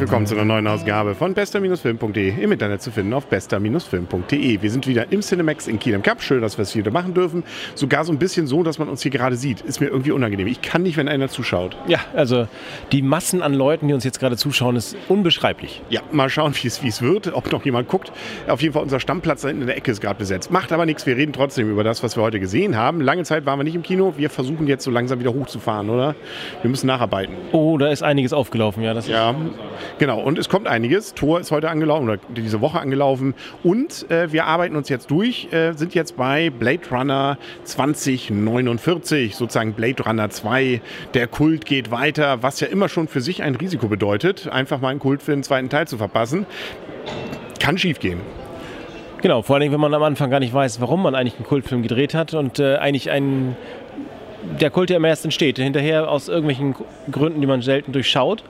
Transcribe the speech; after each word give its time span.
willkommen 0.00 0.24
zu 0.24 0.34
einer 0.34 0.46
neuen 0.46 0.66
Ausgabe 0.66 1.14
von 1.14 1.34
bester-film.de 1.34 2.42
im 2.42 2.52
Internet 2.52 2.80
zu 2.80 2.90
finden 2.90 3.12
auf 3.12 3.26
bester-film.de. 3.26 4.62
Wir 4.62 4.70
sind 4.70 4.86
wieder 4.86 5.12
im 5.12 5.20
Cinemax 5.20 5.66
in 5.66 5.78
Kiel 5.78 5.92
im 5.92 6.02
Cup. 6.02 6.22
Schön, 6.22 6.40
dass 6.40 6.56
wir 6.56 6.62
es 6.62 6.74
wieder 6.74 6.90
machen 6.90 7.12
dürfen. 7.12 7.44
Sogar 7.74 8.06
so 8.06 8.12
ein 8.12 8.18
bisschen 8.18 8.46
so, 8.46 8.62
dass 8.62 8.78
man 8.78 8.88
uns 8.88 9.02
hier 9.02 9.10
gerade 9.10 9.36
sieht. 9.36 9.60
Ist 9.60 9.78
mir 9.78 9.88
irgendwie 9.88 10.12
unangenehm. 10.12 10.46
Ich 10.46 10.62
kann 10.62 10.84
nicht, 10.84 10.96
wenn 10.96 11.06
einer 11.06 11.28
zuschaut. 11.28 11.76
Ja, 11.86 11.98
also 12.14 12.48
die 12.92 13.02
Massen 13.02 13.42
an 13.42 13.52
Leuten, 13.52 13.88
die 13.88 13.94
uns 13.94 14.02
jetzt 14.04 14.18
gerade 14.18 14.38
zuschauen, 14.38 14.74
ist 14.74 14.96
unbeschreiblich. 15.08 15.82
Ja, 15.90 16.00
mal 16.12 16.30
schauen, 16.30 16.54
wie 16.62 16.68
es, 16.68 17.02
wird, 17.02 17.34
ob 17.34 17.52
noch 17.52 17.66
jemand 17.66 17.88
guckt. 17.88 18.10
Auf 18.48 18.62
jeden 18.62 18.72
Fall 18.72 18.82
unser 18.82 19.00
Stammplatz 19.00 19.42
da 19.42 19.48
hinten 19.48 19.62
in 19.62 19.66
der 19.66 19.76
Ecke 19.76 19.90
ist 19.90 20.00
gerade 20.00 20.18
besetzt. 20.18 20.50
Macht 20.50 20.72
aber 20.72 20.86
nichts. 20.86 21.04
Wir 21.04 21.18
reden 21.18 21.34
trotzdem 21.34 21.70
über 21.70 21.84
das, 21.84 22.02
was 22.02 22.16
wir 22.16 22.22
heute 22.22 22.40
gesehen 22.40 22.74
haben. 22.74 23.02
Lange 23.02 23.24
Zeit 23.24 23.44
waren 23.44 23.58
wir 23.58 23.64
nicht 23.64 23.74
im 23.74 23.82
Kino. 23.82 24.14
Wir 24.16 24.30
versuchen 24.30 24.66
jetzt 24.66 24.82
so 24.82 24.90
langsam 24.90 25.20
wieder 25.20 25.34
hochzufahren, 25.34 25.90
oder? 25.90 26.14
Wir 26.62 26.70
müssen 26.70 26.86
nacharbeiten. 26.86 27.34
Oh, 27.52 27.76
da 27.76 27.88
ist 27.88 28.02
einiges 28.02 28.32
aufgelaufen, 28.32 28.82
ja. 28.82 28.94
Das 28.94 29.06
ja, 29.06 29.34
genau. 29.98 30.20
Und 30.20 30.38
es 30.38 30.48
kommt 30.48 30.66
einiges. 30.66 31.14
Tor 31.14 31.40
ist 31.40 31.50
heute 31.50 31.70
angelaufen 31.70 32.08
oder 32.08 32.18
diese 32.28 32.60
Woche 32.60 32.80
angelaufen. 32.80 33.34
Und 33.62 34.10
äh, 34.10 34.32
wir 34.32 34.46
arbeiten 34.46 34.76
uns 34.76 34.88
jetzt 34.88 35.10
durch, 35.10 35.52
äh, 35.52 35.72
sind 35.72 35.94
jetzt 35.94 36.16
bei 36.16 36.50
Blade 36.50 36.82
Runner 36.90 37.38
2049, 37.64 39.36
sozusagen 39.36 39.72
Blade 39.72 40.02
Runner 40.02 40.30
2. 40.30 40.80
Der 41.14 41.26
Kult 41.26 41.66
geht 41.66 41.90
weiter, 41.90 42.42
was 42.42 42.60
ja 42.60 42.68
immer 42.68 42.88
schon 42.88 43.08
für 43.08 43.20
sich 43.20 43.42
ein 43.42 43.54
Risiko 43.54 43.88
bedeutet, 43.88 44.48
einfach 44.48 44.80
mal 44.80 44.88
einen 44.88 45.00
Kult 45.00 45.22
für 45.22 45.32
den 45.32 45.42
zweiten 45.42 45.68
Teil 45.68 45.86
zu 45.88 45.98
verpassen. 45.98 46.46
Kann 47.58 47.78
schiefgehen. 47.78 48.20
Genau, 49.22 49.42
vor 49.42 49.56
allem, 49.56 49.70
wenn 49.70 49.80
man 49.80 49.92
am 49.92 50.02
Anfang 50.02 50.30
gar 50.30 50.40
nicht 50.40 50.54
weiß, 50.54 50.80
warum 50.80 51.02
man 51.02 51.14
eigentlich 51.14 51.36
einen 51.36 51.44
Kultfilm 51.44 51.82
gedreht 51.82 52.14
hat 52.14 52.32
und 52.32 52.58
äh, 52.58 52.76
eigentlich 52.76 53.10
einen 53.10 53.54
der 54.60 54.70
Kult, 54.70 54.88
der 54.88 54.96
immer 54.96 55.08
erst 55.08 55.24
entsteht, 55.24 55.58
hinterher 55.58 56.10
aus 56.10 56.28
irgendwelchen 56.28 56.74
Gründen, 57.10 57.40
die 57.40 57.46
man 57.46 57.60
selten 57.60 57.92
durchschaut. 57.92 58.42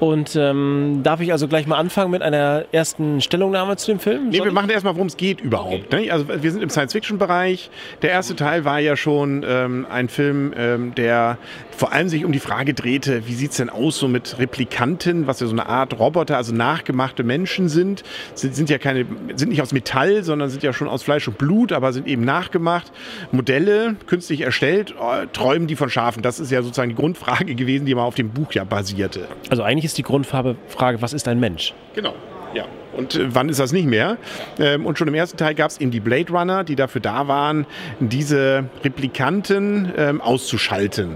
Und 0.00 0.36
ähm, 0.36 1.00
darf 1.02 1.20
ich 1.20 1.32
also 1.32 1.48
gleich 1.48 1.66
mal 1.66 1.76
anfangen 1.76 2.10
mit 2.10 2.22
einer 2.22 2.66
ersten 2.72 3.20
Stellungnahme 3.20 3.76
zu 3.76 3.92
dem 3.92 3.98
Film? 3.98 4.28
Nee, 4.28 4.42
wir 4.42 4.52
machen 4.52 4.68
erstmal, 4.70 4.94
worum 4.94 5.06
es 5.06 5.16
geht 5.16 5.40
überhaupt. 5.40 5.86
Okay. 5.86 6.06
Ne? 6.06 6.12
Also 6.12 6.26
wir 6.28 6.50
sind 6.50 6.62
im 6.62 6.70
Science-Fiction-Bereich. 6.70 7.70
Der 8.02 8.10
erste 8.10 8.36
Teil 8.36 8.64
war 8.64 8.78
ja 8.78 8.96
schon 8.96 9.44
ähm, 9.48 9.86
ein 9.90 10.08
Film, 10.08 10.52
ähm, 10.56 10.94
der 10.94 11.38
vor 11.70 11.92
allem 11.92 12.08
sich 12.08 12.24
um 12.24 12.32
die 12.32 12.40
Frage 12.40 12.74
drehte, 12.74 13.26
wie 13.26 13.34
sieht 13.34 13.52
es 13.52 13.56
denn 13.56 13.70
aus 13.70 13.98
so 13.98 14.08
mit 14.08 14.38
Replikanten, 14.38 15.26
was 15.26 15.40
ja 15.40 15.46
so 15.46 15.52
eine 15.52 15.66
Art 15.66 15.98
Roboter, 15.98 16.36
also 16.36 16.54
nachgemachte 16.54 17.22
Menschen 17.22 17.68
sind. 17.68 18.02
Sind, 18.34 18.54
sind 18.54 18.70
ja 18.70 18.78
keine, 18.78 19.06
sind 19.34 19.48
nicht 19.48 19.62
aus 19.62 19.72
Metall, 19.72 20.22
sondern 20.24 20.50
sind 20.50 20.62
ja 20.62 20.72
schon 20.72 20.88
aus 20.88 21.02
Fleisch 21.02 21.26
und 21.28 21.38
Blut, 21.38 21.72
aber 21.72 21.92
sind 21.92 22.06
eben 22.06 22.24
nachgemacht. 22.24 22.92
Modelle, 23.32 23.96
künstlich 24.06 24.42
erstellt, 24.42 24.92
äh, 24.92 25.26
träumen 25.32 25.66
die 25.66 25.76
von 25.76 25.90
Schafen. 25.90 26.22
Das 26.22 26.40
ist 26.40 26.50
ja 26.50 26.62
sozusagen 26.62 26.90
die 26.90 26.96
Grundfrage 26.96 27.54
gewesen, 27.54 27.86
die 27.86 27.94
mal 27.94 28.02
auf 28.02 28.14
dem 28.14 28.30
Buch 28.30 28.52
ja 28.52 28.64
basierte. 28.64 29.26
Also 29.50 29.62
eigentlich 29.62 29.85
ist 29.86 29.98
die 29.98 30.02
Grundfarbe 30.02 30.56
Frage, 30.68 31.00
was 31.00 31.12
ist 31.12 31.26
ein 31.28 31.40
Mensch? 31.40 31.72
Genau, 31.94 32.14
ja. 32.52 32.64
Und 32.96 33.14
äh, 33.14 33.34
wann 33.34 33.48
ist 33.48 33.60
das 33.60 33.72
nicht 33.72 33.86
mehr? 33.86 34.16
Ähm, 34.58 34.86
und 34.86 34.98
schon 34.98 35.08
im 35.08 35.14
ersten 35.14 35.36
Teil 35.36 35.54
gab 35.54 35.70
es 35.70 35.78
eben 35.78 35.90
die 35.90 36.00
Blade 36.00 36.32
Runner, 36.32 36.64
die 36.64 36.76
dafür 36.76 37.00
da 37.00 37.28
waren, 37.28 37.66
diese 38.00 38.64
Replikanten 38.82 39.92
ähm, 39.96 40.20
auszuschalten, 40.20 41.12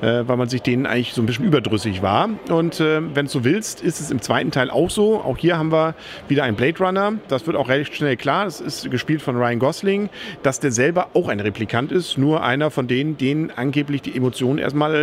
äh, 0.00 0.22
weil 0.26 0.36
man 0.36 0.48
sich 0.48 0.62
denen 0.62 0.86
eigentlich 0.86 1.14
so 1.14 1.22
ein 1.22 1.26
bisschen 1.26 1.44
überdrüssig 1.44 2.02
war. 2.02 2.28
Und 2.48 2.80
äh, 2.80 3.00
wenn 3.14 3.26
du 3.26 3.44
willst, 3.44 3.82
ist 3.82 4.00
es 4.00 4.10
im 4.10 4.20
zweiten 4.20 4.50
Teil 4.50 4.70
auch 4.70 4.90
so. 4.90 5.20
Auch 5.20 5.38
hier 5.38 5.58
haben 5.58 5.72
wir 5.72 5.94
wieder 6.28 6.44
einen 6.44 6.56
Blade 6.56 6.78
Runner. 6.78 7.14
Das 7.28 7.46
wird 7.46 7.56
auch 7.56 7.68
recht 7.68 7.94
schnell 7.94 8.16
klar. 8.16 8.44
Das 8.44 8.60
ist 8.60 8.90
gespielt 8.90 9.22
von 9.22 9.36
Ryan 9.36 9.58
Gosling, 9.58 10.10
dass 10.42 10.60
der 10.60 10.72
selber 10.72 11.08
auch 11.14 11.28
ein 11.28 11.40
Replikant 11.40 11.92
ist, 11.92 12.18
nur 12.18 12.42
einer 12.42 12.70
von 12.70 12.86
denen, 12.86 13.16
denen 13.16 13.50
angeblich 13.50 14.02
die 14.02 14.16
Emotionen 14.16 14.58
erstmal 14.58 14.94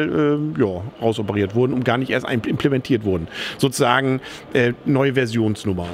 äh, 0.57 0.61
ja, 0.61 0.81
rausoperiert 1.01 1.55
wurden 1.55 1.73
und 1.73 1.85
gar 1.85 1.97
nicht 1.97 2.11
erst 2.11 2.27
implementiert 2.29 3.03
wurden. 3.03 3.27
Sozusagen 3.57 4.21
äh, 4.53 4.73
neue 4.85 5.13
Versionsnummer. 5.13 5.87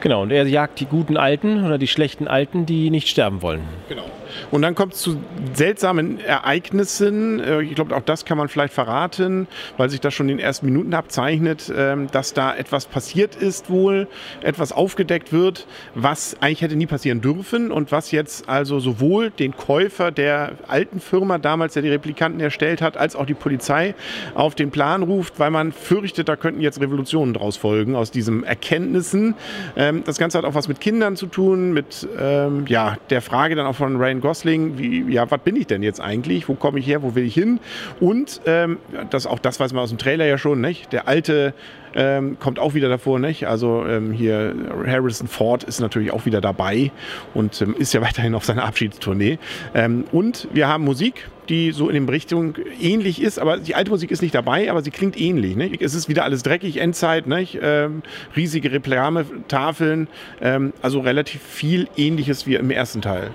Genau, 0.00 0.22
und 0.22 0.30
er 0.30 0.46
jagt 0.46 0.80
die 0.80 0.86
guten 0.86 1.16
Alten 1.16 1.64
oder 1.64 1.78
die 1.78 1.88
schlechten 1.88 2.28
Alten, 2.28 2.66
die 2.66 2.90
nicht 2.90 3.08
sterben 3.08 3.42
wollen. 3.42 3.62
Genau. 3.88 4.04
Und 4.50 4.62
dann 4.62 4.74
kommt 4.74 4.94
es 4.94 5.00
zu 5.00 5.20
seltsamen 5.54 6.20
Ereignissen. 6.20 7.40
Äh, 7.40 7.62
ich 7.62 7.74
glaube, 7.74 7.94
auch 7.96 8.02
das 8.02 8.24
kann 8.24 8.38
man 8.38 8.48
vielleicht 8.48 8.72
verraten, 8.72 9.46
weil 9.76 9.90
sich 9.90 10.00
das 10.00 10.14
schon 10.14 10.28
in 10.28 10.38
den 10.38 10.44
ersten 10.44 10.66
Minuten 10.66 10.94
abzeichnet, 10.94 11.72
ähm, 11.74 12.08
dass 12.10 12.34
da 12.34 12.54
etwas 12.54 12.86
passiert 12.86 13.36
ist 13.36 13.70
wohl, 13.70 14.08
etwas 14.42 14.72
aufgedeckt 14.72 15.32
wird, 15.32 15.66
was 15.94 16.36
eigentlich 16.40 16.62
hätte 16.62 16.76
nie 16.76 16.86
passieren 16.86 17.20
dürfen 17.20 17.70
und 17.72 17.92
was 17.92 18.10
jetzt 18.10 18.48
also 18.48 18.78
sowohl 18.80 19.30
den 19.30 19.56
Käufer 19.56 20.10
der 20.10 20.52
alten 20.66 21.00
Firma 21.00 21.38
damals, 21.38 21.74
der 21.74 21.82
die 21.82 21.90
Replikanten 21.90 22.40
erstellt 22.40 22.82
hat, 22.82 22.96
als 22.96 23.16
auch 23.16 23.26
die 23.26 23.34
Polizei 23.34 23.94
auf 24.34 24.54
den 24.54 24.70
Plan 24.70 25.02
ruft, 25.02 25.38
weil 25.38 25.50
man 25.50 25.72
fürchtet, 25.72 26.28
da 26.28 26.36
könnten 26.36 26.60
jetzt 26.60 26.80
Revolutionen 26.80 27.34
draus 27.34 27.56
folgen 27.56 27.96
aus 27.96 28.10
diesen 28.10 28.44
Erkenntnissen. 28.44 29.34
Ähm, 29.76 30.02
das 30.04 30.18
Ganze 30.18 30.38
hat 30.38 30.44
auch 30.44 30.54
was 30.54 30.68
mit 30.68 30.80
Kindern 30.80 31.16
zu 31.16 31.26
tun, 31.26 31.72
mit 31.72 32.08
ähm, 32.18 32.64
ja, 32.68 32.96
der 33.10 33.22
Frage 33.22 33.54
dann 33.54 33.66
auch 33.66 33.74
von 33.74 33.96
Ryan 34.18 34.20
Gosling, 34.20 34.78
wie, 34.78 35.12
ja, 35.12 35.30
was 35.30 35.40
bin 35.40 35.56
ich 35.56 35.66
denn 35.66 35.82
jetzt 35.82 36.00
eigentlich? 36.00 36.48
Wo 36.48 36.54
komme 36.54 36.78
ich 36.78 36.86
her? 36.86 37.02
Wo 37.02 37.14
will 37.14 37.24
ich 37.24 37.34
hin? 37.34 37.60
Und 38.00 38.40
ähm, 38.46 38.78
das, 39.10 39.26
auch 39.26 39.38
das 39.38 39.60
weiß 39.60 39.72
man 39.72 39.82
aus 39.82 39.90
dem 39.90 39.98
Trailer 39.98 40.26
ja 40.26 40.38
schon, 40.38 40.60
nicht? 40.60 40.92
Der 40.92 41.08
alte 41.08 41.54
ähm, 41.94 42.38
kommt 42.38 42.58
auch 42.58 42.74
wieder 42.74 42.88
davor, 42.88 43.18
nicht? 43.18 43.46
Also 43.46 43.84
ähm, 43.86 44.12
hier 44.12 44.54
Harrison 44.86 45.28
Ford 45.28 45.64
ist 45.64 45.80
natürlich 45.80 46.12
auch 46.12 46.26
wieder 46.26 46.40
dabei 46.40 46.90
und 47.34 47.60
ähm, 47.62 47.74
ist 47.78 47.94
ja 47.94 48.00
weiterhin 48.02 48.34
auf 48.34 48.44
seiner 48.44 48.64
Abschiedstournee. 48.64 49.38
Ähm, 49.74 50.04
und 50.12 50.48
wir 50.52 50.68
haben 50.68 50.84
Musik, 50.84 51.28
die 51.48 51.72
so 51.72 51.88
in 51.88 51.94
den 51.94 52.08
Richtung 52.08 52.56
ähnlich 52.80 53.22
ist, 53.22 53.38
aber 53.38 53.56
die 53.56 53.74
alte 53.74 53.90
Musik 53.90 54.10
ist 54.10 54.20
nicht 54.20 54.34
dabei, 54.34 54.70
aber 54.70 54.82
sie 54.82 54.90
klingt 54.90 55.18
ähnlich. 55.18 55.56
Nicht? 55.56 55.80
Es 55.80 55.94
ist 55.94 56.08
wieder 56.08 56.24
alles 56.24 56.42
dreckig, 56.42 56.78
Endzeit, 56.78 57.26
nicht? 57.26 57.58
Ähm, 57.62 58.02
riesige 58.36 58.70
Reklametafeln, 58.70 60.08
ähm, 60.42 60.72
also 60.82 61.00
relativ 61.00 61.40
viel 61.42 61.88
Ähnliches 61.96 62.46
wie 62.46 62.56
im 62.56 62.70
ersten 62.70 63.00
Teil. 63.00 63.30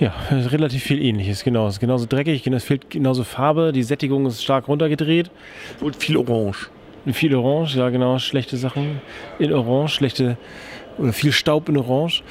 Ja, 0.00 0.14
relativ 0.30 0.82
viel 0.82 1.02
ähnliches, 1.02 1.44
genau. 1.44 1.66
Es 1.66 1.74
ist 1.74 1.80
genauso 1.80 2.06
dreckig, 2.08 2.46
es 2.46 2.64
fehlt 2.64 2.88
genauso 2.88 3.22
Farbe, 3.22 3.70
die 3.72 3.82
Sättigung 3.82 4.24
ist 4.24 4.42
stark 4.42 4.66
runtergedreht. 4.66 5.30
Und 5.80 5.94
viel 5.94 6.16
Orange. 6.16 6.70
Viel 7.12 7.34
Orange, 7.34 7.76
ja 7.76 7.90
genau, 7.90 8.18
schlechte 8.18 8.56
Sachen 8.56 9.02
in 9.38 9.52
Orange, 9.52 9.92
schlechte 9.92 10.38
oder 10.96 11.12
viel 11.12 11.32
Staub 11.32 11.68
in 11.68 11.76
Orange. 11.76 12.22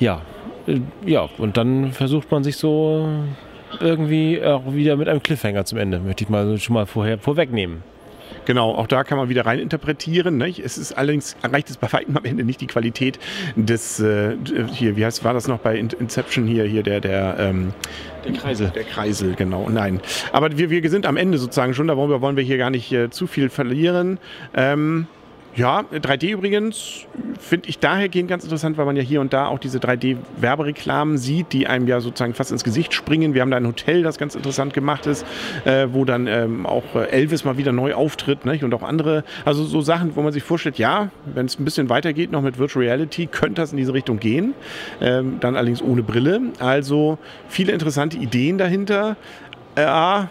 Ja, 0.00 0.22
äh, 0.66 0.80
ja, 1.04 1.28
und 1.36 1.58
dann 1.58 1.92
versucht 1.92 2.30
man 2.30 2.44
sich 2.44 2.56
so 2.56 3.06
irgendwie 3.80 4.42
auch 4.42 4.72
wieder 4.72 4.96
mit 4.96 5.08
einem 5.08 5.22
Cliffhanger 5.22 5.66
zum 5.66 5.78
Ende, 5.78 6.00
möchte 6.00 6.24
ich 6.24 6.30
mal 6.30 6.58
schon 6.58 6.74
mal 6.74 6.86
vorher 6.86 7.18
vorwegnehmen. 7.18 7.82
Genau, 8.44 8.74
auch 8.74 8.86
da 8.86 9.04
kann 9.04 9.18
man 9.18 9.28
wieder 9.28 9.46
rein 9.46 9.58
interpretieren. 9.58 10.38
Ne? 10.38 10.48
Es 10.48 10.78
ist 10.78 10.92
allerdings 10.92 11.36
erreicht 11.42 11.70
es 11.70 11.76
bei 11.76 11.92
weitem 11.92 12.16
am 12.16 12.24
Ende 12.24 12.44
nicht 12.44 12.60
die 12.60 12.66
Qualität 12.66 13.18
des 13.56 14.00
äh, 14.00 14.36
hier, 14.72 14.96
wie 14.96 15.04
heißt 15.04 15.24
war 15.24 15.34
das 15.34 15.48
noch 15.48 15.58
bei 15.58 15.76
Inception 15.76 16.46
hier, 16.46 16.64
hier 16.64 16.82
der, 16.82 17.00
der, 17.00 17.36
ähm, 17.38 17.72
der 18.24 18.32
Kreisel. 18.32 18.68
Der 18.68 18.84
Kreisel, 18.84 19.34
genau. 19.34 19.68
Nein. 19.68 20.00
Aber 20.32 20.56
wir, 20.56 20.70
wir 20.70 20.90
sind 20.90 21.06
am 21.06 21.16
Ende 21.16 21.38
sozusagen 21.38 21.74
schon, 21.74 21.88
darüber 21.88 22.20
wollen 22.20 22.36
wir 22.36 22.44
hier 22.44 22.58
gar 22.58 22.70
nicht 22.70 22.92
äh, 22.92 23.10
zu 23.10 23.26
viel 23.26 23.48
verlieren. 23.50 24.18
Ähm, 24.54 25.06
ja, 25.58 25.80
3D 25.80 26.30
übrigens 26.30 27.06
finde 27.40 27.68
ich 27.68 27.80
dahergehend 27.80 28.28
ganz 28.28 28.44
interessant, 28.44 28.78
weil 28.78 28.86
man 28.86 28.94
ja 28.94 29.02
hier 29.02 29.20
und 29.20 29.32
da 29.32 29.48
auch 29.48 29.58
diese 29.58 29.78
3D-Werbereklamen 29.78 31.18
sieht, 31.18 31.52
die 31.52 31.66
einem 31.66 31.88
ja 31.88 32.00
sozusagen 32.00 32.34
fast 32.34 32.52
ins 32.52 32.62
Gesicht 32.62 32.94
springen. 32.94 33.34
Wir 33.34 33.42
haben 33.42 33.50
da 33.50 33.56
ein 33.56 33.66
Hotel, 33.66 34.04
das 34.04 34.18
ganz 34.18 34.36
interessant 34.36 34.72
gemacht 34.72 35.06
ist, 35.06 35.26
äh, 35.64 35.88
wo 35.90 36.04
dann 36.04 36.28
ähm, 36.28 36.64
auch 36.64 36.94
äh, 36.94 37.08
Elvis 37.10 37.44
mal 37.44 37.58
wieder 37.58 37.72
neu 37.72 37.94
auftritt 37.94 38.46
nicht? 38.46 38.62
und 38.62 38.72
auch 38.72 38.82
andere. 38.82 39.24
Also 39.44 39.64
so 39.64 39.80
Sachen, 39.80 40.14
wo 40.14 40.22
man 40.22 40.32
sich 40.32 40.44
vorstellt, 40.44 40.78
ja, 40.78 41.10
wenn 41.26 41.46
es 41.46 41.58
ein 41.58 41.64
bisschen 41.64 41.88
weitergeht 41.88 42.30
noch 42.30 42.42
mit 42.42 42.58
Virtual 42.58 42.84
Reality, 42.84 43.26
könnte 43.26 43.60
das 43.60 43.72
in 43.72 43.78
diese 43.78 43.92
Richtung 43.92 44.20
gehen. 44.20 44.54
Ähm, 45.00 45.38
dann 45.40 45.56
allerdings 45.56 45.82
ohne 45.82 46.04
Brille. 46.04 46.40
Also 46.60 47.18
viele 47.48 47.72
interessante 47.72 48.16
Ideen 48.16 48.58
dahinter. 48.58 49.16
Äh, 49.74 50.26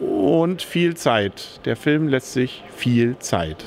und 0.00 0.62
viel 0.62 0.96
Zeit. 0.96 1.60
Der 1.64 1.76
Film 1.76 2.08
lässt 2.08 2.32
sich 2.32 2.62
viel 2.76 3.16
Zeit. 3.18 3.64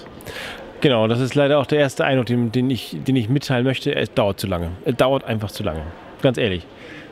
Genau, 0.85 1.07
das 1.07 1.19
ist 1.19 1.33
leider 1.33 1.57
auch 1.57 1.65
der 1.65 1.79
erste 1.79 2.05
Eindruck, 2.05 2.27
den, 2.27 2.51
den, 2.51 2.69
ich, 2.69 2.95
den 3.07 3.15
ich 3.15 3.27
mitteilen 3.27 3.65
möchte. 3.65 3.95
Es 3.95 4.13
dauert 4.13 4.39
zu 4.39 4.45
lange. 4.45 4.69
Es 4.85 4.95
dauert 4.95 5.23
einfach 5.23 5.49
zu 5.49 5.63
lange. 5.63 5.81
Ganz 6.21 6.37
ehrlich. 6.37 6.63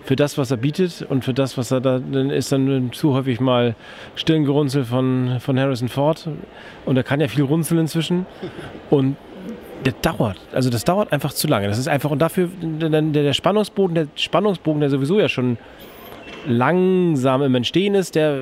Für 0.04 0.16
das, 0.16 0.38
was 0.38 0.52
er 0.52 0.58
bietet 0.58 1.04
und 1.10 1.26
für 1.26 1.34
das, 1.34 1.58
was 1.58 1.72
er 1.72 1.82
da 1.82 1.98
dann 1.98 2.30
ist, 2.30 2.52
dann 2.52 2.92
zu 2.94 3.16
häufig 3.16 3.40
mal 3.40 3.74
Stirngerunzel 4.14 4.86
von, 4.86 5.38
von 5.40 5.60
Harrison 5.60 5.90
Ford. 5.90 6.30
Und 6.86 6.98
er 6.98 7.04
kann 7.04 7.20
ja 7.20 7.28
viel 7.28 7.46
runzeln 7.46 7.80
inzwischen. 7.80 8.28
Und 8.92 9.18
der 9.84 9.94
dauert. 9.94 10.38
Also 10.52 10.70
das 10.70 10.84
dauert 10.84 11.12
einfach 11.12 11.34
zu 11.34 11.48
lange. 11.48 11.68
Das 11.68 11.80
ist 11.80 11.88
einfach, 11.88 12.12
und 12.12 12.20
dafür 12.20 12.50
der, 12.62 13.02
der 13.02 13.34
Spannungsbogen, 13.34 13.96
der 13.96 14.08
Spannungsbogen, 14.14 14.82
der 14.82 14.92
sowieso 14.92 15.20
ja 15.20 15.30
schon 15.30 15.58
langsam 16.46 17.42
im 17.42 17.56
Entstehen 17.56 17.96
ist, 17.96 18.14
der, 18.14 18.40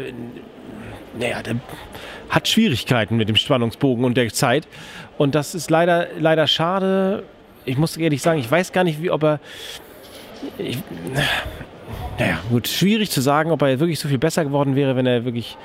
naja, 1.18 1.42
der 1.42 1.56
hat 2.30 2.48
Schwierigkeiten 2.48 3.18
mit 3.18 3.30
dem 3.30 3.36
Spannungsbogen 3.36 4.06
und 4.06 4.16
der 4.16 4.32
Zeit. 4.32 4.68
Und 5.18 5.36
das 5.36 5.54
ist 5.56 5.70
leider, 5.70 6.08
leider 6.18 6.48
schade. 6.48 7.24
Ich 7.66 7.78
muss 7.78 7.98
ehrlich 7.98 8.22
sagen, 8.22 8.40
ich 8.40 8.50
weiß 8.50 8.72
gar 8.72 8.84
nicht, 8.84 9.02
wie, 9.02 9.12
ob 9.12 9.24
er. 9.24 9.40
Ich, 10.58 10.78
naja, 12.18 12.40
gut, 12.50 12.68
schwierig 12.68 13.12
zu 13.12 13.22
sagen, 13.22 13.52
ob 13.52 13.62
er 13.62 13.80
wirklich 13.80 14.00
so 14.00 14.08
viel 14.08 14.18
besser 14.18 14.44
geworden 14.44 14.76
wäre, 14.76 14.96
wenn 14.96 15.06
er 15.06 15.26
wirklich 15.26 15.58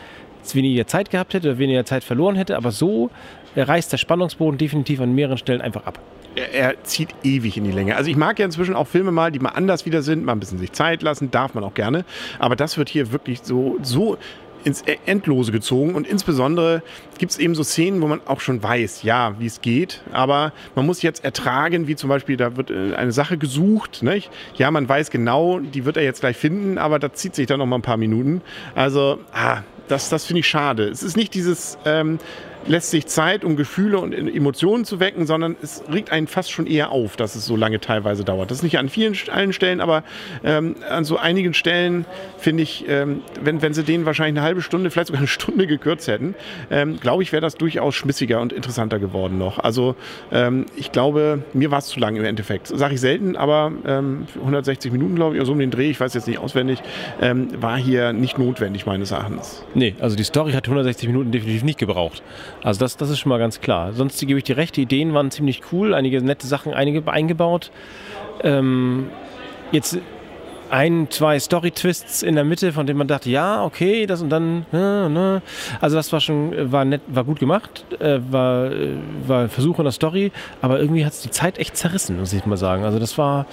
weniger 0.55 0.87
Zeit 0.87 1.11
gehabt 1.11 1.35
hätte 1.35 1.49
oder 1.49 1.59
weniger 1.59 1.85
Zeit 1.85 2.05
verloren 2.05 2.37
hätte, 2.37 2.57
aber 2.57 2.71
so 2.71 3.11
reißt 3.57 3.93
der 3.93 3.99
Spannungsboden 3.99 4.59
definitiv 4.59 5.01
an 5.01 5.15
mehreren 5.15 5.39
Stellen 5.39 5.61
einfach 5.61 5.87
ab. 5.87 5.99
Er, 6.37 6.53
er, 6.53 6.85
zieht 6.85 7.09
ewig 7.25 7.57
in 7.57 7.65
die 7.65 7.73
Länge. 7.73 7.97
Also 7.97 8.11
ich 8.11 8.17
mag 8.17 8.39
ja 8.39 8.45
inzwischen 8.45 8.75
auch 8.75 8.87
Filme 8.87 9.11
mal, 9.11 9.33
die 9.33 9.39
mal 9.39 9.51
anders 9.51 9.87
wieder 9.87 10.03
sind, 10.03 10.25
mal 10.25 10.33
ein 10.33 10.41
bisschen 10.41 10.59
sich 10.59 10.73
Zeit 10.73 11.03
lassen, 11.03 11.31
darf 11.31 11.55
man 11.55 11.65
auch 11.65 11.75
gerne. 11.75 12.05
Aber 12.39 12.57
das 12.57 12.77
wird 12.77 12.91
hier 12.91 13.11
wirklich 13.11 13.41
so, 13.43 13.79
so 13.83 14.19
ins 14.67 14.83
e- 14.87 14.99
Endlose 15.07 15.53
gezogen. 15.53 15.95
Und 15.95 16.07
insbesondere 16.07 16.83
gibt 17.19 17.33
es 17.33 17.39
eben 17.39 17.55
so 17.55 17.63
Szenen, 17.63 18.03
wo 18.03 18.09
man 18.09 18.21
auch 18.27 18.41
schon 18.41 18.63
weiß, 18.63 19.05
ja, 19.05 19.35
wie 19.39 19.47
es 19.47 19.61
geht. 19.61 20.03
Aber 20.13 20.53
man 20.75 20.85
muss 20.85 21.03
jetzt 21.03 21.25
ertragen, 21.25 21.87
wie 21.87 21.95
zum 21.95 22.09
Beispiel, 22.09 22.37
da 22.37 22.57
wird 22.57 22.71
äh, 22.71 22.95
eine 22.95 23.13
Sache 23.13 23.39
gesucht. 23.39 24.03
Nicht? 24.03 24.31
Ja, 24.57 24.71
man 24.71 24.89
weiß 24.89 25.11
genau, 25.11 25.61
die 25.61 25.85
wird 25.85 25.97
er 25.97 26.03
jetzt 26.03 26.21
gleich 26.21 26.37
finden, 26.37 26.79
aber 26.79 26.99
da 26.99 27.13
zieht 27.13 27.35
sich 27.37 27.47
dann 27.47 27.61
noch 27.61 27.67
mal 27.67 27.77
ein 27.77 27.83
paar 27.83 27.97
Minuten. 27.97 28.43
Also, 28.75 29.21
ah, 29.33 29.63
das, 29.89 30.09
das 30.09 30.25
finde 30.27 30.41
ich 30.41 30.49
schade. 30.49 30.89
Es 30.89 31.03
ist 31.03 31.17
nicht 31.17 31.33
dieses... 31.35 31.79
Ähm, 31.85 32.19
lässt 32.69 32.91
sich 32.91 33.07
Zeit, 33.07 33.45
um 33.45 33.57
Gefühle 33.57 33.99
und 33.99 34.13
Emotionen 34.13 34.85
zu 34.85 35.01
wecken, 35.01 35.27
sondern 35.27 35.57
es 35.63 35.83
regt 35.91 36.11
einen 36.11 36.27
fast 36.27 36.51
schon 36.51 36.67
eher 36.67 36.91
auf, 36.91 37.17
dass 37.17 37.35
es 37.35 37.47
so 37.47 37.57
lange 37.57 37.81
teilweise 37.81 38.25
dauert. 38.25 38.51
Das 38.51 38.59
ist 38.59 38.65
nicht 38.65 38.79
an 38.79 38.89
vielen 38.89 39.17
allen 39.31 39.53
Stellen, 39.53 39.81
aber 39.81 40.03
ähm, 40.45 40.77
an 40.89 41.05
so 41.05 41.17
einigen 41.17 41.55
Stellen 41.55 42.05
finde 42.39 42.63
ich, 42.63 42.85
ähm, 42.89 43.23
wenn, 43.41 43.63
wenn 43.63 43.75
sie 43.75 43.85
den 43.85 44.07
wahrscheinlich 44.07 44.39
eine 44.39 44.47
halbe 44.47 44.63
Stunde, 44.63 44.91
vielleicht 44.91 45.09
sogar 45.09 45.21
eine 45.21 45.29
Stunde 45.29 45.67
gekürzt 45.67 46.09
hätten, 46.09 46.35
ähm, 46.71 46.99
glaube 47.01 47.23
ich, 47.23 47.33
wäre 47.33 47.43
das 47.43 47.57
durchaus 47.57 47.95
schmissiger 47.95 48.41
und 48.41 48.53
interessanter 48.53 48.99
geworden 48.99 49.39
noch. 49.39 49.59
Also 49.59 49.97
ähm, 50.33 50.67
ich 50.77 50.93
glaube, 50.93 51.43
mir 51.53 51.71
war 51.71 51.79
es 51.79 51.87
zu 51.87 52.01
lang 52.01 52.17
im 52.17 52.25
Endeffekt. 52.25 52.69
Sage 52.69 52.95
ich 52.95 53.01
selten, 53.01 53.37
aber 53.37 53.73
160 53.85 54.91
ähm, 54.91 54.99
Minuten, 54.99 55.15
glaube 55.17 55.35
ich, 55.35 55.41
oder 55.41 55.47
so 55.47 55.53
um 55.53 55.59
den 55.59 55.71
Dreh, 55.71 55.91
ich 55.91 56.01
weiß 56.01 56.15
jetzt 56.15 56.27
nicht 56.27 56.39
auswendig, 56.39 56.81
ähm, 57.21 57.49
war 57.61 57.77
hier 57.77 58.13
nicht 58.13 58.39
notwendig 58.39 58.87
meines 58.87 59.11
Erachtens. 59.11 59.65
Nee, 59.75 59.95
also 60.01 60.17
die 60.17 60.25
Story 60.25 60.53
hat 60.53 60.65
160 60.65 61.09
Minuten 61.09 61.31
definitiv 61.31 61.63
nicht 61.63 61.79
gebraucht. 61.79 62.23
Also 62.63 62.81
das, 62.81 62.97
das 62.97 63.11
ist 63.11 63.19
schon 63.19 63.31
mal 63.31 63.39
ganz 63.39 63.61
klar. 63.61 63.93
Sonst 63.93 64.19
gebe 64.21 64.39
ich 64.39 64.45
dir 64.45 64.57
recht, 64.57 64.77
die 64.77 64.83
Ideen 64.83 65.15
waren 65.15 65.31
ziemlich 65.31 65.63
cool, 65.73 65.95
einige 65.95 66.23
nette 66.23 66.47
Sachen 66.47 66.75
einige, 66.75 67.07
eingebaut. 67.11 67.71
Ähm, 68.43 69.11
jetzt 69.73 69.99
ein, 70.71 71.09
zwei 71.11 71.39
Story-Twists 71.39 72.23
in 72.23 72.35
der 72.35 72.45
Mitte, 72.45 72.73
von 72.73 72.87
denen 72.87 72.99
man 72.99 73.07
dachte, 73.07 73.31
ja, 73.31 73.65
okay, 73.65 74.07
das 74.07 74.23
und 74.23 74.31
dann, 74.31 74.67
ne, 74.73 75.09
ne. 75.09 75.43
Also 75.81 75.97
das 75.97 76.13
war 76.13 76.21
schon, 76.21 76.73
war 76.73 76.85
nett, 76.85 77.03
war 77.07 77.25
gut 77.25 77.39
gemacht, 77.39 77.85
äh, 78.01 78.19
war, 78.31 78.73
äh, 78.73 78.97
war 79.27 79.49
Versuch 79.49 79.79
in 79.79 79.85
der 79.85 79.93
Story, 79.93 80.33
aber 80.61 80.81
irgendwie 80.81 81.05
hat 81.05 81.13
es 81.13 81.23
die 81.23 81.31
Zeit 81.31 81.59
echt 81.59 81.77
zerrissen, 81.77 82.19
muss 82.19 82.33
ich 82.33 82.45
mal 82.47 82.57
sagen. 82.57 82.85
Also 82.85 82.99
das 82.99 83.17
war 83.19 83.47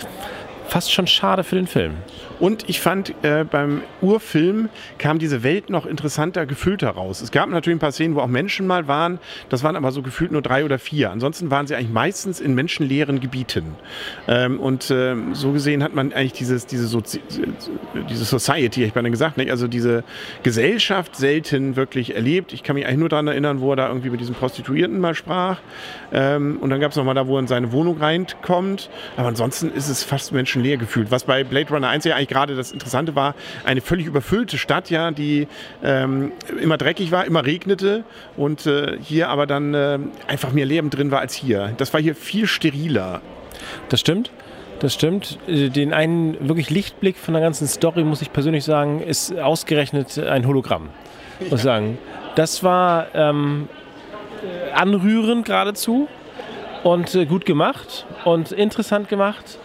fast 0.68 0.92
schon 0.92 1.08
schade 1.08 1.44
für 1.44 1.56
den 1.56 1.68
Film. 1.68 1.94
Und 2.40 2.68
ich 2.68 2.82
fand, 2.82 3.14
äh, 3.24 3.46
beim 3.50 3.84
Urfilm 4.02 4.68
kam 4.98 5.18
diese 5.18 5.44
Welt 5.44 5.70
noch 5.70 5.86
interessanter, 5.86 6.46
gefüllter 6.46 6.90
raus. 6.90 7.22
Es 7.22 7.32
gab 7.32 7.48
natürlich 7.48 7.78
ein 7.78 7.80
paar 7.80 7.92
Szenen, 7.92 8.16
wo 8.16 8.20
auch 8.20 8.28
Menschen 8.28 8.68
mal 8.68 8.88
waren. 8.88 9.20
Das 9.50 9.64
waren 9.64 9.76
aber 9.76 9.92
so 9.92 10.02
gefühlt 10.02 10.32
nur 10.32 10.42
drei 10.42 10.66
oder 10.66 10.80
vier. 10.80 11.12
Ansonsten 11.12 11.52
waren 11.52 11.68
sie 11.68 11.76
eigentlich 11.76 11.92
meistens 11.92 12.42
in 12.42 12.54
menschenleeren 12.54 13.22
Gebieten. 13.22 13.76
Ähm, 14.28 14.60
und 14.60 14.90
äh, 14.92 15.16
so 15.32 15.52
gesehen 15.52 15.84
hat 15.84 15.94
man 15.96 16.12
eigentlich 16.12 16.34
dieses, 16.34 16.66
diese, 16.66 16.88
Sozi 16.88 17.22
diese 18.10 18.26
Society, 18.26 18.84
ich 18.84 18.96
meine 18.96 19.10
gesagt, 19.10 19.38
nicht? 19.38 19.52
also 19.52 19.68
diese 19.68 20.04
Gesellschaft 20.44 21.16
selten 21.16 21.76
wirklich 21.76 22.16
erlebt. 22.16 22.52
Ich 22.52 22.64
kann 22.64 22.76
mich 22.76 22.86
eigentlich 22.86 23.00
nur 23.00 23.10
daran 23.10 23.28
erinnern, 23.28 23.62
wo 23.62 23.72
er 23.72 23.76
da 23.78 23.88
irgendwie 23.88 24.10
mit 24.10 24.20
diesem 24.20 24.36
Prostituierten 24.36 25.00
mal 25.00 25.16
sprach. 25.16 25.60
Ähm, 26.12 26.58
und 26.60 26.70
dann 26.72 26.82
gab 26.82 26.92
es 26.92 26.98
nochmal 26.98 27.16
da, 27.16 27.28
wo 27.28 27.38
er 27.38 27.40
in 27.40 27.48
seine 27.48 27.72
Wohnung 27.72 28.00
reinkommt. 28.00 28.90
Aber 29.16 29.30
ansonsten 29.30 29.72
ist 29.72 29.88
es 29.88 30.04
fast 30.04 30.34
menschenleer 30.54 30.78
gefühlt. 30.78 31.12
Was 31.12 31.24
bei 31.24 31.44
Blade 31.44 31.70
Runner 31.70 31.90
1 31.90 32.06
ja 32.06 32.16
eigentlich 32.16 32.30
gerade 32.30 32.56
das 32.56 32.72
Interessante 32.72 33.16
war, 33.16 33.36
eine 33.64 33.82
völlig 33.82 34.06
überfüllte 34.06 34.58
Stadt, 34.58 34.90
ja, 34.90 35.12
die 35.12 35.48
ähm, 35.84 36.32
immer 36.62 36.78
dreckig 36.78 37.12
war, 37.12 37.26
immer 37.26 37.46
regnete 37.46 38.04
und 38.38 38.66
äh, 38.66 38.98
hier 39.02 39.30
aber 39.30 39.48
dann 39.48 39.74
äh, 39.74 40.00
einfach 40.28 40.52
mehr 40.52 40.66
Leben 40.66 40.90
drin 40.90 41.12
war 41.12 41.20
als 41.20 41.34
hier. 41.34 41.74
Das 41.78 41.94
war 41.94 42.02
hier 42.02 42.16
viel 42.16 42.48
steriler. 42.48 43.22
Das 43.90 44.00
stimmt. 44.00 44.32
Das 44.80 44.94
stimmt. 44.94 45.40
Äh, 45.48 45.70
den 45.70 45.94
einen 45.94 46.48
wirklich 46.48 46.70
Lichtblick 46.70 47.18
von 47.18 47.34
der 47.34 47.42
ganzen 47.42 47.68
Story, 47.68 48.04
muss 48.04 48.22
ich 48.22 48.32
persönlich 48.32 48.64
sagen, 48.64 49.02
ist 49.02 49.38
ausgerechnet 49.38 50.18
ein 50.20 50.48
Hologramm. 50.48 50.90
Muss 51.40 51.60
ich 51.60 51.64
sagen. 51.64 51.98
Das 52.36 52.64
war 52.64 53.08
ähm, 53.14 53.70
anrührend 54.74 55.46
geradezu 55.46 56.08
und 56.84 57.14
äh, 57.16 57.26
gut 57.26 57.46
gemacht 57.46 58.06
und 58.26 58.52
interessant 58.52 59.08
gemacht 59.08 59.60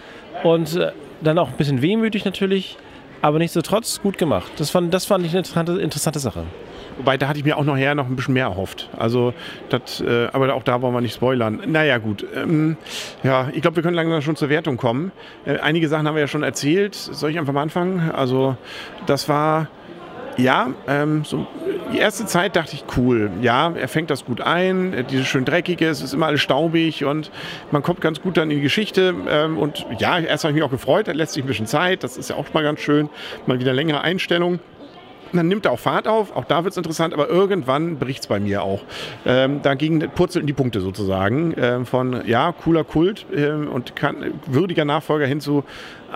und 0.45 0.77
äh, 0.77 0.93
dann 1.21 1.39
auch 1.39 1.49
ein 1.49 1.57
bisschen 1.57 1.83
wehmütig 1.83 2.25
natürlich, 2.25 2.77
aber 3.23 3.39
nichtsdestotrotz 3.39 4.01
gut 4.01 4.19
gemacht. 4.19 4.51
Das 4.57 4.71
fand, 4.71 4.93
das 4.95 5.05
fand 5.05 5.25
ich 5.25 5.33
eine 5.33 5.39
interessante, 5.39 5.81
interessante 5.81 6.19
Sache. 6.19 6.45
Wobei, 6.97 7.17
da 7.17 7.29
hatte 7.29 7.39
ich 7.39 7.45
mir 7.45 7.57
auch 7.57 7.65
nachher 7.65 7.95
noch 7.95 8.07
ein 8.07 8.17
bisschen 8.17 8.35
mehr 8.35 8.47
erhofft. 8.47 8.89
Also, 8.99 9.33
das, 9.69 10.01
äh, 10.01 10.29
aber 10.33 10.53
auch 10.55 10.65
da 10.65 10.83
wollen 10.83 10.95
wir 10.95 11.01
nicht 11.01 11.15
spoilern. 11.15 11.61
Naja, 11.67 11.99
gut. 11.99 12.27
Ähm, 12.35 12.77
ja, 13.23 13.51
ich 13.53 13.63
glaube, 13.63 13.77
wir 13.77 13.83
können 13.85 13.95
langsam 13.95 14.21
schon 14.21 14.35
zur 14.35 14.49
Wertung 14.49 14.77
kommen. 14.77 15.13
Äh, 15.47 15.59
einige 15.59 15.89
Sachen 15.89 16.09
haben 16.09 16.17
wir 16.17 16.23
ja 16.23 16.27
schon 16.27 16.43
erzählt. 16.43 16.97
Soll 16.97 17.31
ich 17.31 17.39
einfach 17.39 17.53
mal 17.53 17.63
anfangen? 17.63 18.11
Also, 18.11 18.57
das 19.07 19.29
war 19.29 19.69
ja, 20.37 20.69
ähm, 20.89 21.25
so 21.25 21.47
die 21.93 21.99
erste 21.99 22.27
Zeit 22.27 22.57
dachte 22.57 22.75
ich, 22.75 22.85
cool, 22.97 23.31
ja, 23.41 23.73
er 23.75 23.89
fängt 23.89 24.11
das 24.11 24.25
gut 24.25 24.41
ein, 24.41 24.93
äh, 24.93 25.05
dieses 25.05 25.27
schön 25.27 25.45
dreckige, 25.45 25.87
es 25.89 26.03
ist 26.03 26.13
immer 26.13 26.27
alles 26.27 26.41
staubig 26.41 27.05
und 27.05 27.31
man 27.71 27.83
kommt 27.83 28.01
ganz 28.01 28.21
gut 28.21 28.37
dann 28.37 28.51
in 28.51 28.57
die 28.59 28.63
Geschichte. 28.63 29.15
Ähm, 29.29 29.59
und 29.59 29.87
ja, 29.99 30.19
erst 30.19 30.45
habe 30.45 30.53
ich 30.53 30.57
mich 30.57 30.65
auch 30.65 30.71
gefreut, 30.71 31.09
er 31.09 31.15
lässt 31.15 31.33
sich 31.33 31.45
ein 31.45 31.47
bisschen 31.47 31.67
Zeit, 31.67 32.03
das 32.05 32.17
ist 32.17 32.31
ja 32.31 32.37
auch 32.37 32.53
mal 32.53 32.63
ganz 32.63 32.81
schön, 32.81 33.09
mal 33.47 33.59
wieder 33.61 33.73
längere 33.73 34.03
Einstellung. 34.03 34.61
Dann 35.33 35.47
nimmt 35.47 35.67
er 35.67 35.73
auch 35.73 35.79
Fahrt 35.79 36.09
auf, 36.09 36.35
auch 36.35 36.47
da 36.47 36.65
wird 36.65 36.73
es 36.73 36.79
interessant, 36.79 37.13
aber 37.13 37.29
irgendwann 37.29 37.99
bricht 37.99 38.23
es 38.23 38.27
bei 38.29 38.41
mir 38.41 38.63
auch. 38.63 38.83
Ähm, 39.27 39.61
dagegen 39.61 40.01
purzeln 40.15 40.47
die 40.47 40.55
Punkte 40.55 40.81
sozusagen 40.81 41.55
ähm, 41.59 41.85
von, 41.85 42.27
ja, 42.27 42.53
cooler 42.53 42.85
Kult 42.85 43.27
ähm, 43.35 43.69
und 43.69 43.95
kann, 43.95 44.41
würdiger 44.47 44.87
Nachfolger 44.87 45.27
hin 45.27 45.41
zu, 45.41 45.65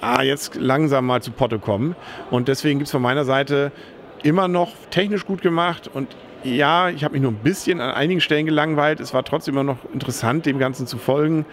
ah, 0.00 0.22
jetzt 0.22 0.54
langsam 0.54 1.06
mal 1.06 1.20
zu 1.20 1.30
Potte 1.30 1.58
kommen. 1.58 1.94
Und 2.30 2.48
deswegen 2.48 2.78
gibt 2.78 2.86
es 2.86 2.92
von 2.92 3.02
meiner 3.02 3.24
Seite 3.24 3.70
immer 4.22 4.48
noch 4.48 4.72
technisch 4.90 5.24
gut 5.26 5.42
gemacht 5.42 5.90
und 5.92 6.08
ja, 6.44 6.88
ich 6.88 7.04
habe 7.04 7.12
mich 7.12 7.22
nur 7.22 7.30
ein 7.30 7.36
bisschen 7.36 7.80
an 7.80 7.92
einigen 7.92 8.20
Stellen 8.20 8.46
gelangweilt. 8.46 8.98
Es 9.00 9.14
war 9.14 9.24
trotzdem 9.24 9.54
immer 9.54 9.62
noch 9.62 9.78
interessant, 9.92 10.44
dem 10.46 10.58
Ganzen 10.58 10.86
zu 10.86 10.98
folgen. 10.98 11.46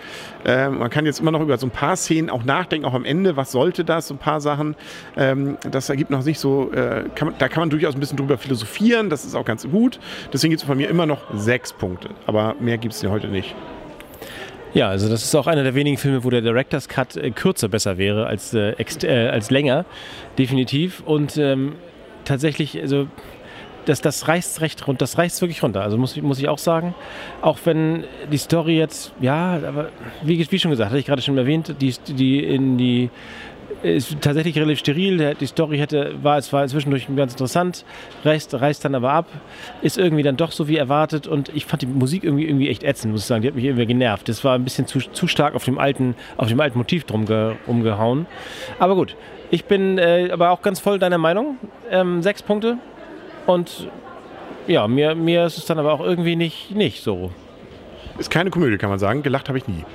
Ähm, 0.45 0.79
man 0.79 0.89
kann 0.89 1.05
jetzt 1.05 1.19
immer 1.19 1.31
noch 1.31 1.41
über 1.41 1.57
so 1.57 1.67
ein 1.67 1.71
paar 1.71 1.95
Szenen 1.95 2.29
auch 2.29 2.43
nachdenken, 2.43 2.85
auch 2.85 2.93
am 2.93 3.05
Ende, 3.05 3.37
was 3.37 3.51
sollte 3.51 3.85
das, 3.85 4.07
so 4.07 4.15
ein 4.15 4.17
paar 4.17 4.41
Sachen. 4.41 4.75
Ähm, 5.15 5.57
das 5.69 5.89
ergibt 5.89 6.09
noch 6.09 6.23
nicht 6.23 6.39
so, 6.39 6.71
äh, 6.71 7.03
kann 7.13 7.29
man, 7.29 7.37
da 7.37 7.47
kann 7.49 7.61
man 7.61 7.69
durchaus 7.69 7.93
ein 7.93 7.99
bisschen 7.99 8.17
drüber 8.17 8.37
philosophieren, 8.37 9.09
das 9.09 9.25
ist 9.25 9.35
auch 9.35 9.45
ganz 9.45 9.67
gut. 9.69 9.99
Deswegen 10.33 10.51
gibt 10.51 10.61
es 10.61 10.67
von 10.67 10.77
mir 10.77 10.89
immer 10.89 11.05
noch 11.05 11.21
sechs 11.35 11.71
Punkte, 11.71 12.09
aber 12.25 12.55
mehr 12.59 12.77
gibt 12.77 12.93
es 12.93 13.03
heute 13.05 13.27
nicht. 13.27 13.55
Ja, 14.73 14.89
also 14.89 15.09
das 15.09 15.23
ist 15.23 15.33
auch 15.35 15.47
einer 15.47 15.63
der 15.63 15.73
wenigen 15.73 15.97
Filme, 15.97 16.23
wo 16.23 16.29
der 16.29 16.41
Director's 16.41 16.87
Cut 16.87 17.15
äh, 17.15 17.31
kürzer 17.31 17.69
besser 17.69 17.97
wäre 17.97 18.27
als, 18.27 18.53
äh, 18.53 18.71
äh, 19.03 19.29
als 19.29 19.49
länger, 19.49 19.85
definitiv. 20.37 21.01
Und 21.05 21.37
ähm, 21.37 21.73
tatsächlich, 22.29 22.79
also 22.79 23.07
das, 23.85 24.01
das 24.01 24.27
reißt 24.27 24.61
recht 24.61 24.87
runter, 24.87 24.99
das 24.99 25.17
reißt 25.17 25.41
wirklich 25.41 25.63
runter. 25.63 25.81
Also 25.81 25.97
muss, 25.97 26.15
muss 26.21 26.39
ich 26.39 26.47
auch 26.47 26.59
sagen. 26.59 26.93
Auch 27.41 27.57
wenn 27.65 28.03
die 28.31 28.37
Story 28.37 28.77
jetzt, 28.77 29.11
ja, 29.19 29.59
aber 29.67 29.89
wie, 30.21 30.45
wie 30.49 30.59
schon 30.59 30.71
gesagt, 30.71 30.91
hatte 30.91 30.99
ich 30.99 31.05
gerade 31.05 31.21
schon 31.21 31.37
erwähnt, 31.37 31.75
die, 31.81 31.93
die 32.07 32.43
in 32.43 32.77
die 32.77 33.09
ist 33.83 34.21
tatsächlich 34.21 34.57
relativ 34.57 34.79
steril. 34.79 35.35
Die 35.39 35.45
Story 35.45 35.77
hätte, 35.77 36.15
war, 36.21 36.37
es 36.37 36.51
war 36.51 36.67
zwischendurch 36.67 37.07
ganz 37.15 37.33
interessant, 37.33 37.85
reißt, 38.25 38.53
reißt 38.53 38.83
dann 38.83 38.95
aber 38.95 39.11
ab, 39.11 39.27
ist 39.81 39.97
irgendwie 39.97 40.23
dann 40.23 40.37
doch 40.37 40.51
so 40.51 40.67
wie 40.67 40.77
erwartet 40.77 41.27
und 41.27 41.49
ich 41.55 41.65
fand 41.65 41.81
die 41.81 41.87
Musik 41.87 42.23
irgendwie, 42.23 42.45
irgendwie 42.45 42.69
echt 42.69 42.83
ätzend, 42.83 43.13
muss 43.13 43.21
ich 43.21 43.27
sagen. 43.27 43.41
Die 43.41 43.47
hat 43.47 43.55
mich 43.55 43.65
irgendwie 43.65 43.85
genervt. 43.85 44.27
Das 44.27 44.43
war 44.43 44.55
ein 44.55 44.63
bisschen 44.63 44.87
zu, 44.87 44.99
zu 44.99 45.27
stark 45.27 45.55
auf 45.55 45.63
dem 45.63 45.77
alten, 45.77 46.15
auf 46.37 46.47
dem 46.47 46.59
alten 46.59 46.77
Motiv 46.77 47.05
drum 47.05 47.25
ge, 47.25 47.53
umgehauen. 47.67 48.25
Aber 48.79 48.95
gut, 48.95 49.15
ich 49.51 49.65
bin 49.65 49.97
äh, 49.97 50.29
aber 50.31 50.51
auch 50.51 50.61
ganz 50.61 50.79
voll 50.79 50.99
deiner 50.99 51.17
Meinung. 51.17 51.57
Ähm, 51.89 52.21
sechs 52.21 52.43
Punkte. 52.43 52.77
Und 53.45 53.89
ja, 54.67 54.87
mir, 54.87 55.15
mir 55.15 55.45
ist 55.45 55.57
es 55.57 55.65
dann 55.65 55.79
aber 55.79 55.93
auch 55.93 56.01
irgendwie 56.01 56.35
nicht, 56.35 56.75
nicht 56.75 57.01
so. 57.01 57.31
Ist 58.17 58.29
keine 58.29 58.49
Komödie, 58.49 58.77
kann 58.77 58.89
man 58.89 58.99
sagen. 58.99 59.23
Gelacht 59.23 59.47
habe 59.47 59.57
ich 59.57 59.67
nie. 59.67 59.85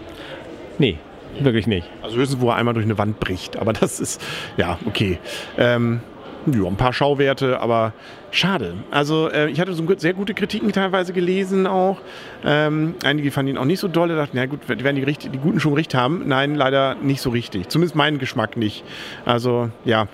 Nee, 0.79 0.99
wirklich 1.41 1.67
nicht. 1.67 1.89
Also 2.03 2.17
höchstens, 2.17 2.41
wo 2.41 2.51
er 2.51 2.57
einmal 2.57 2.75
durch 2.75 2.87
eine 2.87 2.99
Wand 2.99 3.21
bricht. 3.21 3.57
Aber 3.57 3.73
das 3.73 4.01
ist, 4.01 4.21
ja, 4.57 4.79
okay. 4.87 5.19
Ähm, 5.59 6.01
ja, 6.47 6.67
ein 6.67 6.77
paar 6.77 6.93
Schauwerte, 6.93 7.61
aber 7.61 7.93
schade. 8.31 8.75
Also 8.91 9.31
äh, 9.31 9.49
ich 9.51 9.61
hatte 9.61 9.73
so 9.73 9.87
sehr 9.97 10.13
gute 10.13 10.35
Kritiken 10.35 10.73
teilweise 10.73 11.13
gelesen 11.13 11.67
auch. 11.67 11.99
Ähm, 12.45 12.97
einige 13.03 13.31
fanden 13.31 13.53
ihn 13.53 13.59
auch 13.59 13.65
nicht 13.65 13.81
so 13.81 13.89
doll. 13.89 14.09
Da 14.09 14.17
dachten, 14.17 14.37
ja 14.37 14.47
gut, 14.47 14.69
werden 14.69 14.97
die, 14.97 15.05
die 15.31 15.39
Guten 15.39 15.61
schon 15.61 15.75
recht 15.75 15.95
haben. 15.95 16.25
Nein, 16.27 16.55
leider 16.55 16.97
nicht 16.97 17.21
so 17.21 17.31
richtig. 17.31 17.69
Zumindest 17.69 17.97
meinen 17.97 18.19
Geschmack 18.19 18.57
nicht. 18.57 18.85
Also 19.25 19.71
ja, 19.85 20.09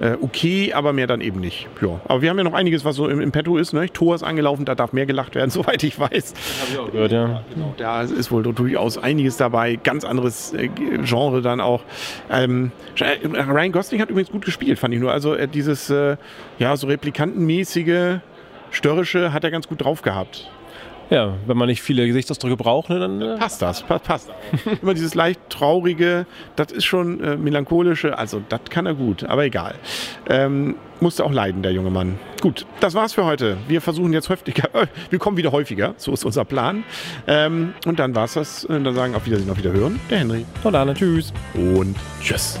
äh, 0.00 0.16
okay, 0.20 0.72
aber 0.72 0.92
mehr 0.92 1.06
dann 1.06 1.20
eben 1.20 1.40
nicht. 1.40 1.68
Ja. 1.80 2.00
Aber 2.06 2.22
wir 2.22 2.30
haben 2.30 2.38
ja 2.38 2.44
noch 2.44 2.54
einiges, 2.54 2.84
was 2.84 2.96
so 2.96 3.08
im, 3.08 3.20
im 3.20 3.32
Petto 3.32 3.56
ist. 3.56 3.72
Ne? 3.72 3.90
Tor 3.92 4.14
ist 4.14 4.22
angelaufen, 4.22 4.64
da 4.64 4.74
darf 4.74 4.92
mehr 4.92 5.06
gelacht 5.06 5.34
werden, 5.34 5.50
soweit 5.50 5.82
ich 5.82 5.98
weiß. 5.98 6.34
Das 6.34 6.70
ich 6.70 6.78
auch 6.78 6.90
gehört, 6.90 7.12
ja. 7.12 7.42
Genau, 7.54 7.74
da 7.76 8.02
ist 8.02 8.30
wohl 8.30 8.42
durchaus 8.42 8.98
einiges 8.98 9.36
dabei. 9.36 9.76
Ganz 9.76 10.04
anderes 10.04 10.52
äh, 10.54 10.68
Genre 11.04 11.42
dann 11.42 11.60
auch. 11.60 11.82
Ähm, 12.30 12.72
Ryan 12.98 13.72
Gosling 13.72 14.00
hat 14.00 14.10
übrigens 14.10 14.30
gut 14.30 14.44
gespielt, 14.44 14.78
fand 14.78 14.94
ich 14.94 15.00
nur. 15.00 15.12
Also 15.12 15.34
äh, 15.34 15.48
dieses, 15.48 15.90
äh, 15.90 16.16
ja, 16.58 16.76
so 16.76 16.86
replikantenmäßige 16.86 18.18
Störrische 18.70 19.32
hat 19.32 19.44
er 19.44 19.50
ganz 19.50 19.68
gut 19.68 19.84
drauf 19.84 20.02
gehabt. 20.02 20.50
Ja, 21.12 21.34
wenn 21.46 21.58
man 21.58 21.68
nicht 21.68 21.82
viele 21.82 22.06
Gesichtsausdrücke 22.06 22.56
braucht, 22.56 22.88
ne, 22.88 22.98
dann. 22.98 23.20
Äh 23.20 23.36
passt 23.36 23.60
das, 23.60 23.82
passt. 23.82 24.04
passt. 24.04 24.30
Immer 24.80 24.94
dieses 24.94 25.14
leicht 25.14 25.40
traurige, 25.50 26.24
das 26.56 26.72
ist 26.72 26.86
schon 26.86 27.22
äh, 27.22 27.36
melancholische, 27.36 28.16
also 28.16 28.40
das 28.48 28.60
kann 28.70 28.86
er 28.86 28.94
gut, 28.94 29.22
aber 29.24 29.44
egal. 29.44 29.74
Ähm, 30.30 30.76
musste 31.00 31.22
auch 31.24 31.32
leiden, 31.32 31.62
der 31.62 31.72
junge 31.72 31.90
Mann. 31.90 32.18
Gut, 32.40 32.64
das 32.80 32.94
war's 32.94 33.12
für 33.12 33.26
heute. 33.26 33.58
Wir 33.68 33.82
versuchen 33.82 34.14
jetzt 34.14 34.30
häufiger, 34.30 34.70
wir 35.10 35.18
kommen 35.18 35.36
wieder 35.36 35.52
häufiger, 35.52 35.92
so 35.98 36.14
ist 36.14 36.24
unser 36.24 36.46
Plan. 36.46 36.82
Ähm, 37.26 37.74
und 37.84 37.98
dann 37.98 38.14
war's 38.14 38.32
das. 38.32 38.64
Und 38.64 38.82
dann 38.82 38.94
sagen 38.94 39.14
auf 39.14 39.26
Wiedersehen, 39.26 39.50
auf 39.50 39.58
Wiederhören, 39.58 40.00
der 40.08 40.20
Henry. 40.20 40.46
Anne, 40.64 40.94
tschüss. 40.94 41.30
Und 41.54 41.94
tschüss. 42.22 42.58